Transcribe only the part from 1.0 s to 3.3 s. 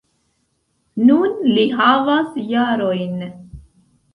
Nun li havas jarojn.